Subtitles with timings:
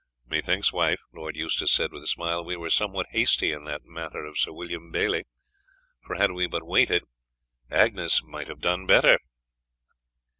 [0.25, 4.25] "Methinks, wife," Lord Eustace said with a smile, "we were somewhat hasty in that matter
[4.25, 5.25] of Sir William Bailey,
[6.07, 7.03] for had we but waited
[7.69, 9.19] Agnes might have done better."